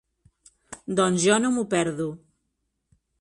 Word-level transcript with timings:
Doncs 0.99 1.21
jo 1.27 1.37
no 1.43 1.51
m'ho 1.57 1.65
perdo. 1.77 2.09